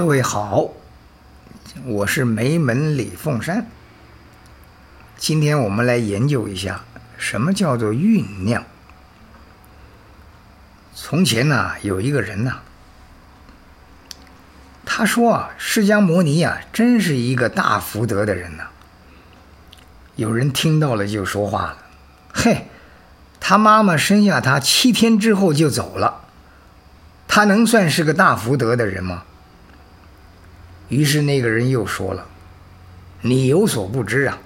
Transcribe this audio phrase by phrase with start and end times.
[0.00, 0.70] 各位好，
[1.84, 3.66] 我是梅门李凤山。
[5.18, 6.80] 今天我们来研究一下
[7.18, 8.64] 什么叫做酝酿。
[10.94, 12.60] 从前呢、有一个人呢、
[14.86, 18.68] 他说啊，释迦牟尼啊，真是一个大福德的人呐、
[20.16, 21.76] 有人听到了就说话了
[22.32, 22.68] ：“嘿，
[23.38, 26.22] 他妈妈生下他七天之后就走了，
[27.28, 29.24] 他能算是个大福德的人吗？”
[30.90, 32.26] 于是那个人又说了
[33.22, 34.38] ：“你有所不知啊，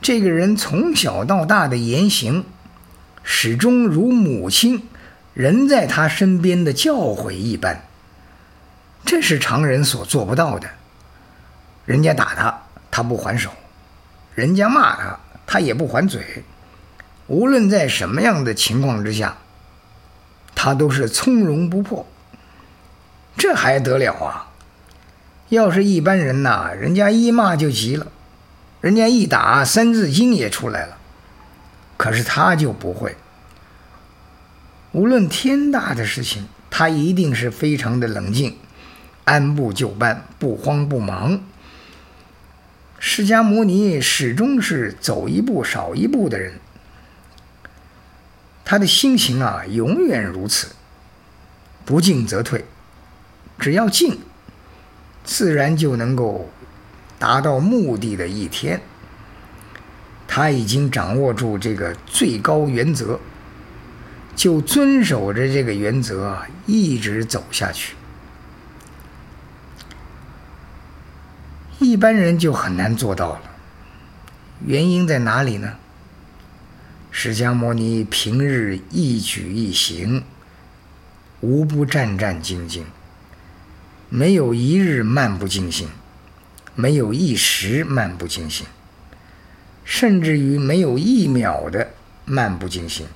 [0.00, 2.44] 这个人从小到大的言行，
[3.24, 4.88] 始终如母亲
[5.34, 7.84] 人在他身边的教诲一般。
[9.04, 10.68] 这是常人所做不到的。
[11.84, 13.50] 人家打他，他不还手；
[14.34, 16.44] 人家骂他，他也不还嘴。
[17.26, 19.36] 无论在什么样的情况之下，
[20.54, 22.06] 他都是从容不迫。
[23.36, 24.46] 这还得了啊！”
[25.50, 28.06] 要是一般人呐，人家一骂就急了，
[28.80, 30.96] 人家一打，三字经也出来了。
[31.96, 33.16] 可是他就不会，
[34.92, 38.56] 无论天大的事情，他一定是非常的冷静，
[39.24, 41.42] 按部就班，不慌不忙。
[43.00, 46.60] 释迦牟尼始终是走一步少一步的人，
[48.64, 50.68] 他的心情啊，永远如此，
[51.84, 52.64] 不进则退，
[53.58, 54.20] 只要进。
[55.30, 56.50] 自然就能够
[57.16, 58.80] 达到目的的一天。
[60.26, 63.20] 他已经掌握住这个最高原则，
[64.34, 67.94] 就遵守着这个原则一直走下去。
[71.78, 73.42] 一般人就很难做到了，
[74.66, 75.74] 原因在哪里呢？
[77.12, 80.24] 释迦牟尼平日一举一行，
[81.40, 82.82] 无不战战兢兢。
[84.12, 85.88] 没有一日漫不经心，
[86.74, 88.66] 没有一时漫不经心，
[89.84, 91.92] 甚至于没有一秒的
[92.24, 93.06] 漫不经心。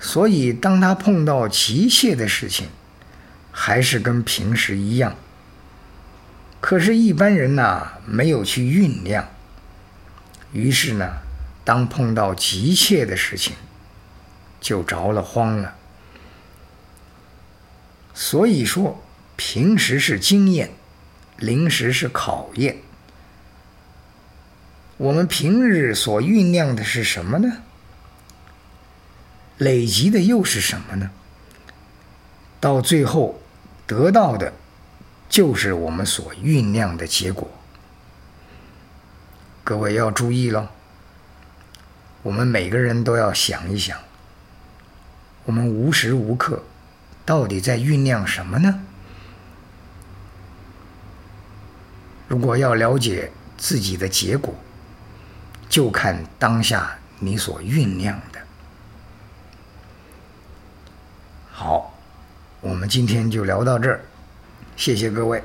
[0.00, 2.70] 所以，当他碰到急切的事情，
[3.52, 5.14] 还是跟平时一样。
[6.60, 9.28] 可是，一般人呐，没有去酝酿，
[10.52, 11.18] 于是呢，
[11.64, 13.54] 当碰到急切的事情，
[14.60, 15.76] 就着了慌了。
[18.12, 19.00] 所以说。
[19.42, 20.70] 平时是经验，
[21.38, 22.76] 临时是考验。
[24.98, 27.50] 我们平日所酝酿的是什么呢？
[29.56, 31.10] 累积的又是什么呢？
[32.60, 33.40] 到最后
[33.86, 34.52] 得到的，
[35.30, 37.50] 就是我们所酝酿的结果。
[39.64, 40.70] 各位要注意了，
[42.22, 43.98] 我们每个人都要想一想，
[45.44, 46.62] 我们无时无刻
[47.24, 48.84] 到底在酝酿什么呢？
[52.30, 54.54] 如果要了解自己的结果，
[55.68, 58.38] 就看当下你所酝酿的。
[61.50, 61.92] 好，
[62.60, 64.00] 我们今天就聊到这儿，
[64.76, 65.42] 谢谢各位。